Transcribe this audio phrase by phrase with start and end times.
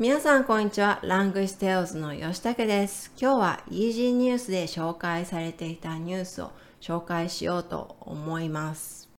[0.00, 0.98] 皆さんこんにちは。
[1.02, 3.12] ラングステオズの吉武です。
[3.20, 9.10] 今日は EG ニュースで紹介されていたニュースを紹介しようと思います。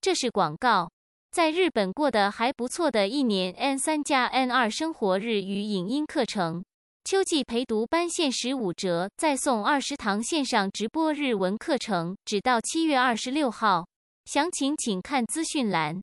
[0.00, 0.88] 这是广告。
[1.30, 6.64] 在日本过得还不错的一年 N 三加 N 二生活日语影音课程。
[7.06, 13.86] 秋季陪读班限时五折，再送二十堂线上直播日文课程，直到七月二十六号。
[14.24, 16.00] 详情请看资讯栏。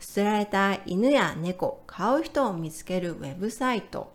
[0.00, 4.10] 捨てられた犬や猫、飼う人を見つけるウェブサイト。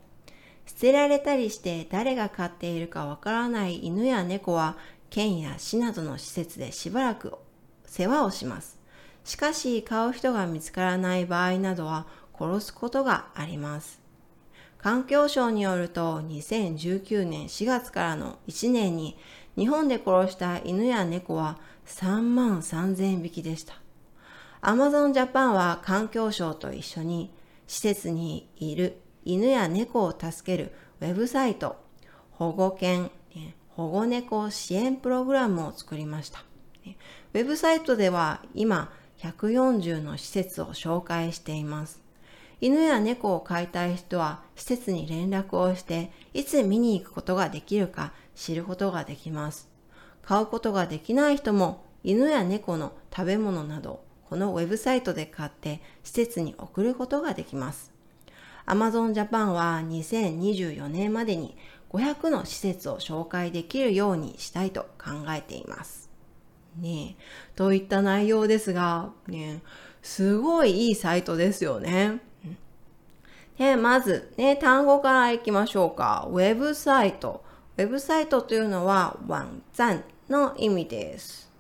[0.66, 4.76] 捨てられたりして誰が飼っているかわからない犬や猫は、
[5.12, 7.36] 県や市などの施設でしばらく
[7.86, 8.80] 世話をします。
[9.24, 14.02] しかし、飼う人が見つからない場合などは、殺すことがあります。
[14.84, 19.18] 環境省によると2019年4月からの1年に
[19.56, 23.76] 日本で殺した犬や猫は3万3000匹でした。
[24.60, 27.34] アマゾンジャパンは環境省と一緒に
[27.66, 31.78] 施設にいる犬や猫を助けるウェブサイト
[32.32, 33.10] 保護犬
[33.70, 36.44] 保護猫支援プログラムを作りました。
[37.34, 42.03] ウェブサイトでは今140の施設を紹介しています。
[42.64, 49.70] 犬や猫を飼いたい人は施設に連絡をしていつ見に行くことができるか知ることができます。
[50.22, 57.92] 買うことができない人も犬や猫の食べ物などこのウェブサイトで買って施設に送ることができます。
[58.66, 61.58] Amazon Japan は2024年までに
[61.92, 66.10] 500の施設を紹介できるようにしたいと考えています。
[66.80, 67.24] ねえ、
[67.58, 69.62] といった内容ですが、ね、
[70.02, 72.22] すごいいいサイトですよね。
[73.58, 76.28] で、まず、ね、単語からいきましょうか。
[76.30, 77.44] ウェブサイト。
[77.78, 81.52] ウェブサイトというのは、ワンザンの意味です。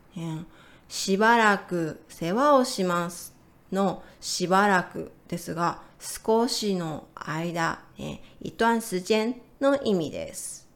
[0.87, 3.33] しばらく世話をします
[3.71, 10.67] のしばらくですが、少しの間、ね、一段時間の意味です。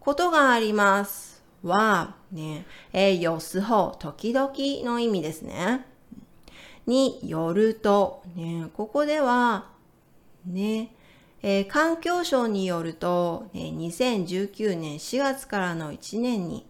[0.00, 4.52] ことがありますは、ね、え、よすほ、時々
[4.84, 5.86] の意味ですね。
[6.86, 9.66] によると、ね、ここでは、
[10.46, 10.94] ね。
[11.42, 16.66] えー、環境省によると、えー、2019年4月からの1年に、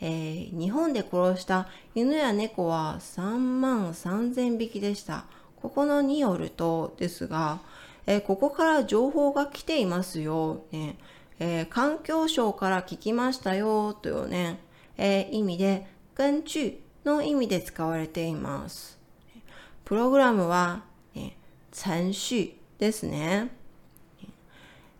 [0.00, 5.24] えー、日本で殺した犬や猫は3万3000匹でした。
[5.56, 7.60] ここのによるとですが、
[8.06, 10.64] えー、ここから情報が来ていますよ。
[10.72, 10.96] ね
[11.38, 14.60] えー、環境省から聞きましたよというね、
[14.96, 15.86] え、意味で、
[16.16, 18.98] 根据の意味で使われています。
[19.84, 20.84] プログラムは、
[21.14, 21.36] ね、
[21.74, 23.48] 程序ですね。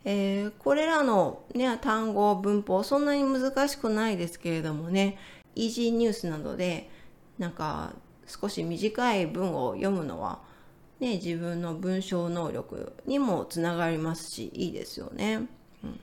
[0.04, 5.18] えー、これらの、ね、単語、文法、そんなに難しくないですけれどもね、
[5.56, 6.88] イージーニュースなどで、
[7.40, 7.92] なんか
[8.28, 10.38] 少し短い文を読むのは、
[11.00, 15.48] ね、自分の文章能力にもつながりますし、いいですよね。
[15.82, 16.00] うん、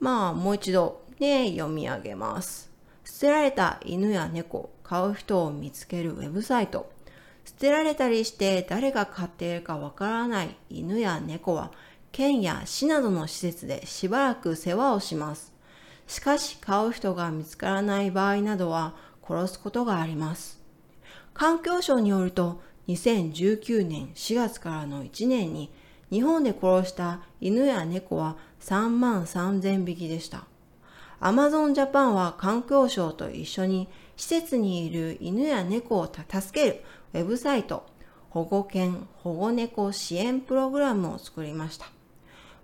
[0.00, 2.72] まあ、もう一度、ね、読み上げます。
[3.04, 6.90] 捨てられた犬や猫、飼う人を見つけるウェブサイト。
[7.44, 11.70] 捨てられたりして誰が飼っているかわからない犬や猫は
[12.10, 15.52] 県や市などの施設でしばらく世話をします。
[16.06, 18.94] しかし飼う人が見つからない場合などは
[19.26, 20.62] 殺すことがあります。
[21.32, 25.72] 環境省によると2019年4月からの1年に
[26.10, 30.44] 日本で殺した犬や猫は3万3000匹でした。
[31.26, 37.86] アマゾンジャパンは環境省と一緒に施設にいる犬や猫を助けるウェブサイト
[38.28, 41.86] 保護犬保護猫支援プログラムを作りました。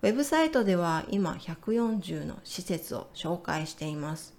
[0.02, 4.34] ウェブサイトでは今140の施設を紹介しています。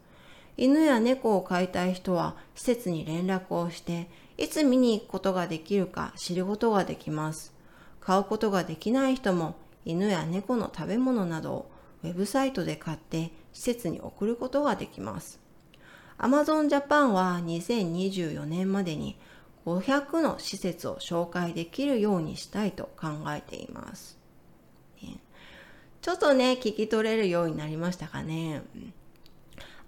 [0.56, 4.08] 犬や猫を飼いたい人は施設に連絡をして
[4.38, 7.56] いつ見に行くことができるか知ることができます。
[8.00, 11.72] 買うことができない人も犬や猫の食べ物などを
[12.04, 15.40] ウェブサイトで買って施設に送ることができます。
[16.18, 19.18] Amazon Japan は2024年までに
[19.66, 24.22] 500の施設を紹介できるようにしたいと考えています。
[26.02, 28.64] ちょっとね、聞き取れるようになりましたかね。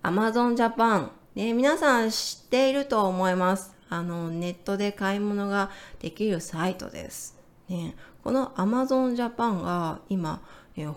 [0.03, 3.75] Amazon Japan、ね、皆さん知っていると思います。
[3.89, 7.35] あの、ネットで買い物ができるサイトです。
[7.67, 10.43] ね、この Amazon Japan が今、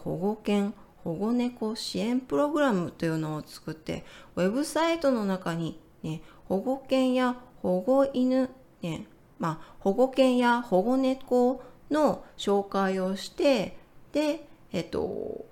[0.05, 0.75] 保護犬、
[1.07, 4.05] 保護猫支援プログラムというのを作って、
[4.35, 8.51] ウェブサイトの中に、ね、保護犬や保護犬
[8.83, 9.07] ね、
[9.39, 11.63] まあ、保護犬や保護猫
[11.93, 13.79] の紹介をして、
[14.11, 15.47] で、えっと、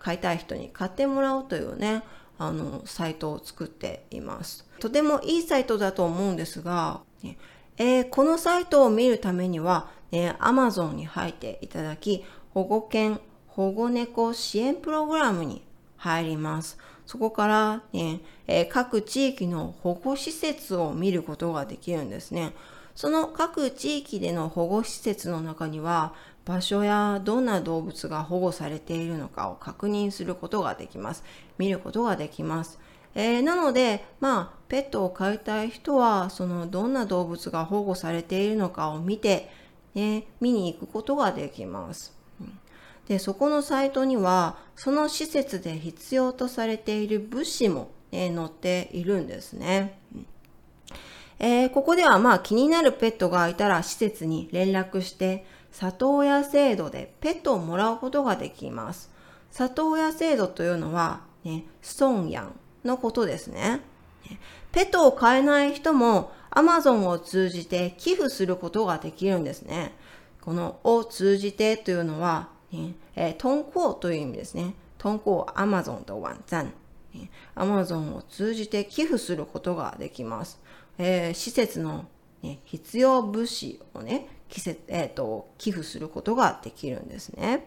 [0.00, 2.02] 飼いたい人に買ってもらおうというね、
[2.36, 4.66] あの、サイトを作っています。
[4.80, 7.38] とてもいいサイトだと思うんですが、ね
[7.76, 13.20] えー、このサイトを見るためには、ね、Amazon に入っていただき、保護犬、
[13.56, 15.62] 保護猫支援プログラムに
[15.96, 16.78] 入ります。
[17.06, 22.52] そこからね、え、各地域の保護施設を見ることができるんですね。
[22.94, 26.14] その各地域での保護施設の中には、
[26.44, 31.24] 場所やどんな動物が保護されているのかを確認することができます。
[31.58, 32.78] 見ることができます。
[33.14, 39.50] えー、なので、まあ、ペットを飼いたい人は、そのどんな動物が保護されているのかを見て、
[39.94, 42.19] ね、見に行くことができます。
[43.10, 49.98] で、そこのサイトには、その施設で必要とされている物資も、ね、載っているんですね。
[51.40, 59.10] えー、ここではまあ気になるペットがいたら施設に連絡して里親制度でペットをもらうことができます。
[59.50, 62.52] 里親制度というのは、ね、ストンヤン
[62.84, 63.80] のことですね。
[64.70, 69.96] ペットを飼えない人も Amazon を通じて寄付することができるんですね。
[70.42, 74.74] このを通じてというのはね、えー、通行という意味ですね。
[74.98, 76.72] 通行アマゾンとワンザン。
[77.54, 80.60] アマゾンを通じて寄付することができます。
[80.98, 82.06] えー、施設の、
[82.42, 87.66] ね、必要物資をね、季節えーと、寄付することができるんですね。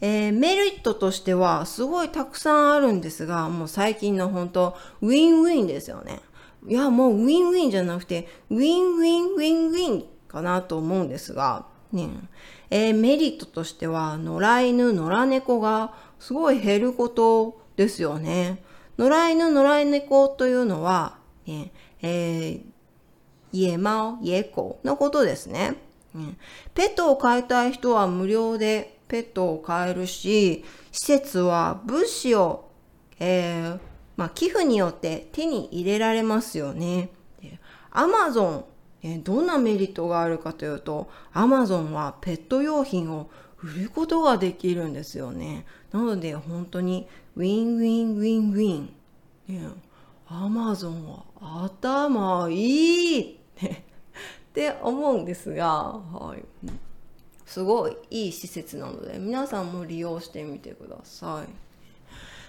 [0.00, 6.20] えー、メリットとしてはすごいたくさんあるんですが、もう最近の本当ウィンウィンですよね。
[6.66, 12.10] いや、もうウィンウィンじゃなくて、ウィンウィンウィンウィンかなと思うんですが、ね、
[12.70, 18.62] えー、メリットとしては、野良犬、野良猫がすごい減ることですよね。
[18.98, 21.72] 野良犬、野良猫というのは、ね、
[22.02, 22.62] えー、
[23.52, 25.76] 家猫、家子のことですね。
[26.74, 32.70] ペットを飼いたい人は無料でペットを飼えるし、施設は物資を、
[33.18, 33.78] えー、
[34.16, 37.10] まあ、寄付によって手に入れられますよね。
[37.92, 38.64] アマゾン
[39.02, 43.30] えどんなメリットがあるかというと、アマゾンはペット用品を
[43.62, 45.66] 売ることができるんですよね。
[45.92, 48.90] なので本当にウィンウィンウィンウィン。
[50.28, 51.24] アマゾンは
[51.64, 53.38] 頭いい っ
[54.52, 56.68] て思うんですが、はい、
[57.44, 61.69] すごいいい施設なので皆さんも利用してみてください。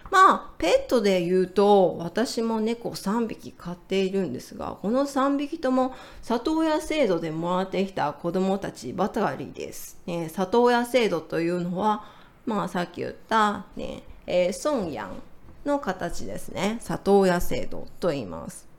[0.10, 10.00] まあ、ペットで言うと、私も猫3匹飼っているんですが、この3匹とも里親制度でもらってきた子供たちばかりです。
[10.06, 12.04] ね、里親制度というのは、
[12.46, 15.22] まあさっき言った、ね、えー、ソンヤン
[15.66, 16.80] の形ですね。
[16.82, 18.72] 里親制度と言います。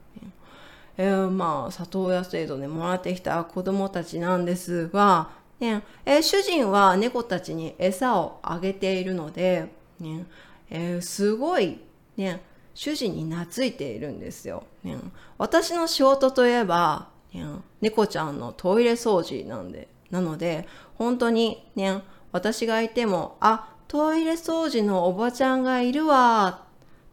[0.97, 5.29] えー、まあ、里親制度でもらってきた子供たちなんですが、
[5.59, 10.25] ねえー、主人は猫たちに餌をあげているので、ね、
[10.73, 11.79] えー、すごい
[12.17, 12.41] ね、
[12.73, 14.63] 主人に懐いているんですよ。
[14.83, 14.97] ね、
[15.37, 17.45] 私の仕事といえば、ね、
[17.79, 26.63] 猫ちゃんのトイレ掃除なんで、なので、本当にね、私がいても、あ、トイレ掃除のおばちゃんがいるわ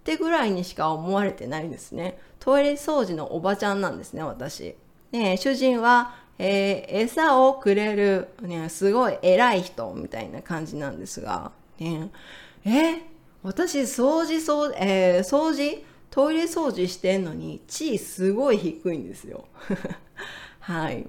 [0.01, 2.19] ってぐらいにしか思われてないんですね。
[2.39, 4.75] トイレ掃除のおばちゃんなんですね、私。
[5.12, 12.11] ね、主人は、えー、餌をくれる、ね、すごい偉い人みたいな感じなんですが、ね、
[12.65, 13.03] え
[13.43, 15.85] 私、掃除、掃除、えー、掃除？
[16.11, 19.47] トイレ掃除してんのに、地位すごい低いんですよ。
[20.59, 21.07] はい。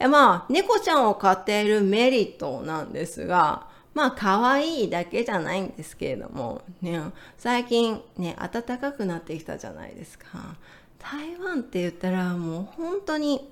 [0.00, 7.00] まあ、猫ちゃんを飼っているメリットなんですが、まあ、可愛いだけじゃないんですけれども、ね、
[7.38, 10.56] 最近ね、暖かくなってきたじゃないですか。
[10.98, 13.48] 台湾って言ったらもう本当に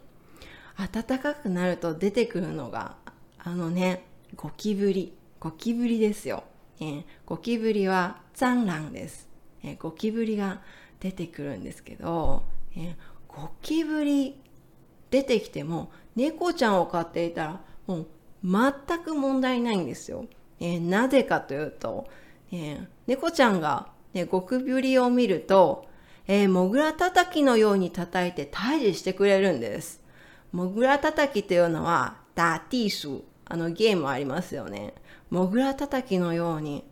[0.92, 2.96] 暖かくなると出てくるのが、
[3.38, 4.04] あのね、
[4.34, 5.12] ゴキブリ。
[5.38, 6.42] ゴキブリですよ。
[6.80, 9.28] えー、ゴキブリは残卵です、
[9.62, 10.60] えー、ゴキブリが
[10.98, 12.42] 出てくるんですけど、
[12.76, 12.94] えー、
[13.28, 14.40] ゴキブリ
[15.10, 18.06] 出てきても猫ちゃんを飼っていたらもう
[18.42, 20.24] 全く問題ないんですよ。
[20.60, 22.06] えー、なぜかというと、
[22.52, 25.86] えー、猫ちゃんが、ね、ゴキブリを見ると、
[26.26, 30.00] えー、モグラ叩きのように叩いて退治してくれるんです。
[30.52, 34.94] モグラ叩きというのは、ダーティース、あのゲームありますよね。
[35.30, 36.84] モグラ叩きのように、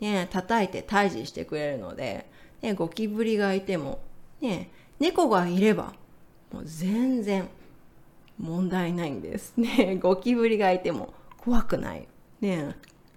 [0.00, 2.28] ね、叩いて退治してくれるので、
[2.60, 4.00] ね、ゴキブリがいても、
[4.40, 5.94] ね、猫がいれば、
[6.52, 7.48] もう全然
[8.38, 9.54] 問題ないんです。
[9.56, 12.08] ね、ゴキブリがいても怖くない。
[12.40, 12.74] ね、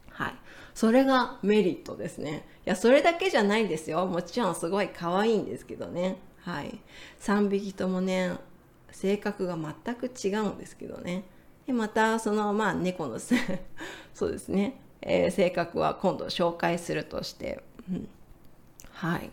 [0.10, 0.34] はい。
[0.74, 2.48] それがメリットですね。
[2.66, 4.06] いや、それだけじゃないんですよ。
[4.06, 6.18] もちろんすごい可愛いんですけどね。
[6.42, 6.80] はい。
[7.20, 8.36] 3匹ともね、
[8.92, 11.24] 性格が全く違うんですけどね。
[11.68, 13.20] でまたそのまあ猫の
[14.16, 18.10] そうですね、えー、性格は今度紹介するとして、うん、
[18.94, 19.30] はい、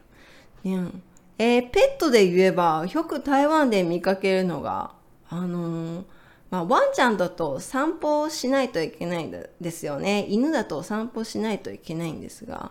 [0.69, 0.91] ね
[1.39, 4.93] えー、ペットで言えば、よく台湾で見かけるのが、
[5.29, 6.05] あのー、
[6.51, 10.27] まあ、ワンちゃんだと散歩をしないといけないんですよね。
[10.29, 12.71] 犬だと散歩しないといけないんですが、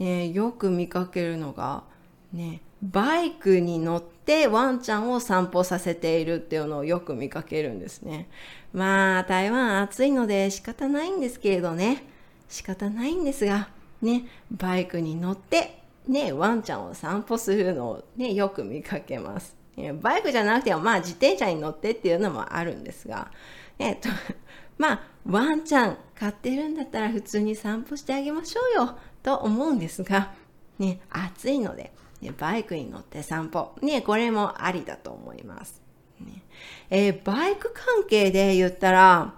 [0.00, 1.84] ね、よく見かけるのが、
[2.32, 8.28] ね、バイクに乗ってワンちゃんを散歩させているっていうのをよく見かけるんですね。
[8.72, 12.04] まあ、台湾暑いので仕方ないんですけれどね。
[12.48, 13.68] 仕方ないんですが、
[14.02, 19.56] ね、バイクに乗って、ね、ワンちゃんを散歩するのをね、よく見かけます。
[20.00, 23.30] バイクじゃなくても、まあ自転車に乗ってっていうのもあるんですが、
[23.78, 24.08] えっと、
[24.78, 30.32] まあ、ワンちゃん飼ってるんだったら普通に散歩してあげましょうよと思うんですが、
[30.78, 33.72] ね、暑いので、ね、バイクに乗って散歩。
[33.82, 35.79] ね、これもありだと思います。
[36.20, 36.42] ね
[36.90, 39.34] えー、バイク関係で言ったら、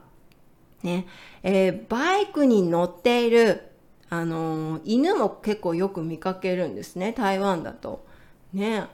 [0.82, 1.06] ね、
[1.42, 3.62] えー、バイクに乗っている、
[4.08, 8.06] あのー、犬も結構よく見かけるんですね、台湾だと。
[8.54, 8.86] ね、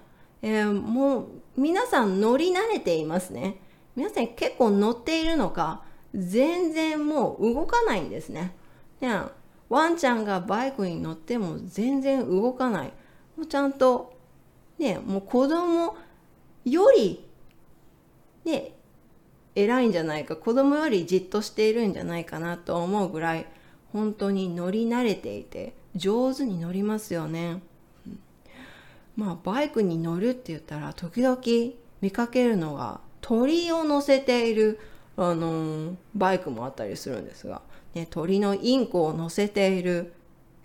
[0.43, 3.61] えー、もう皆さん乗り慣れていますね。
[3.95, 5.83] 皆さん結構乗っているのか、
[6.15, 8.55] 全然もう動かないんですね。
[9.01, 9.21] ね
[9.69, 12.93] ワンちゃんがバイクに乗っても全然動かない。
[13.37, 14.15] もうちゃんと、
[14.79, 15.97] ね、もう子供
[16.65, 17.28] より、
[18.51, 18.73] ね、
[19.55, 23.47] 偉いんじゃないか、子供よりじっとしているんじゃないかなと思うぐらい、
[23.93, 27.63] 本当に乗り慣れていて、上手に乗りますよね。
[29.17, 31.39] まあ、バイクに乗るって言ったら、時々
[32.01, 34.79] 見かけるのが、鳥を乗せている、
[35.17, 37.63] あのー、バイクもあったりするんですが、
[37.95, 40.13] ね、鳥のインコを乗せている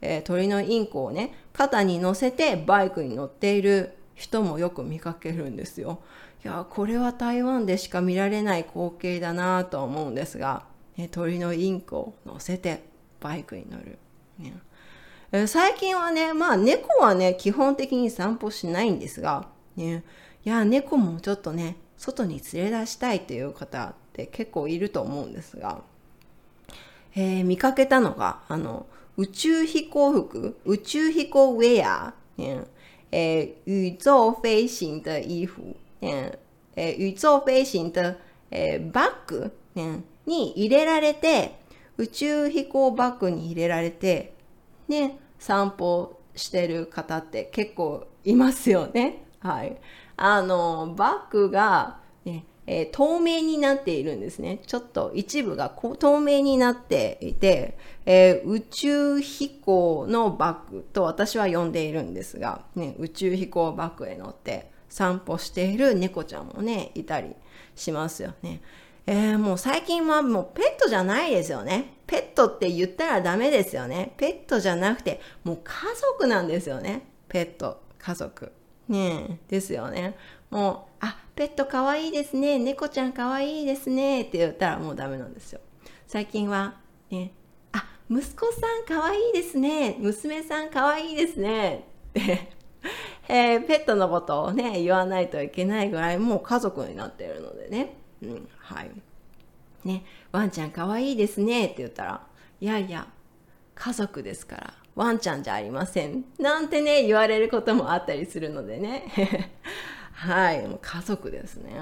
[0.05, 5.99] えー、鳥のインコをね肩に乗せてバイクに乗っている人もよく見かけるんですよ。
[6.43, 10.65] いやこれは台湾でしか見られない光景だなと思うんですが、
[10.97, 12.83] ね、鳥のインコを乗せて
[13.21, 13.97] バイクに乗る。
[14.39, 19.47] ね、最近はねまあ猫はね基本的に散歩しないんですが、
[19.77, 20.03] ね、
[20.43, 25.81] いや猫もちょっとね外に連れ出したいという方って結構いると思うんですが、
[27.15, 28.85] えー、見かけたのがあの
[29.15, 32.65] 宇宙飛行服、宇宙飛行 wear，嗯，
[33.11, 35.61] 诶，宇宙飞行的衣服，
[36.03, 36.37] 嗯，
[36.75, 38.17] え宇宙飛行的、
[38.51, 41.55] えバッグ、ね、に入れられて、
[41.97, 44.33] 宇宙飛行バッグに入れられて、
[44.87, 49.25] ね、散歩してる方って結構いますよね。
[49.39, 49.77] はい。
[50.17, 54.59] あの、バッグが、ね、えー、透明になっているんですね。
[54.65, 67.35] ちょっと一部が透明になっていて、えー、宇宙飛行のバッグと私は呼んでいるんですが、ね、宇宙飛行バッグへ乗って散歩している猫ちゃんもね、いたり
[67.73, 68.61] しますよね。
[69.07, 71.95] えー、もう最近はもうペットじゃないですよね。
[72.05, 74.13] ペットって言ったらダメですよね。
[74.17, 77.07] ペットじゃなくて、もう家族なんですよね。
[77.27, 78.51] ペット、家族。
[78.87, 80.15] ねえですよね。
[80.51, 82.59] もう、あ、ペットかわいいですね。
[82.59, 84.21] 猫ちゃんかわいいですね。
[84.21, 85.59] って言ったらもうダメなんですよ。
[86.05, 86.75] 最近は、
[87.09, 87.31] ね、
[87.71, 89.95] あ、息子さんかわいいですね。
[89.97, 91.87] 娘さんかわいいですね。
[92.09, 92.52] って、
[93.35, 97.95] えー、ペットのことをね、言わないといけないぐらいもう家族になってるのでね。
[98.21, 98.91] うん、はい。
[99.83, 101.65] ね、ワンちゃんかわいいですね。
[101.65, 102.21] って言ったら、
[102.61, 103.07] いやいや、
[103.73, 106.25] 家族ですから、ワンちゃんじゃありません。
[106.37, 109.51] なんてね、言われることもあったりするのでね。
[110.13, 111.73] はい、もう家族ですね。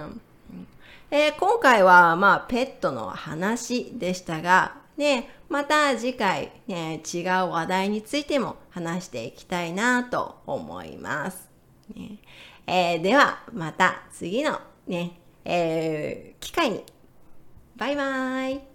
[1.12, 11.50] えー、今回は、まあ、ペットの話でしたが、で、また次回、ね、違う話題についても話していきたいなと思います。
[11.96, 12.20] ね
[12.68, 16.84] えー、では、また次のね、えー、機会に。
[17.76, 18.71] バイバイ。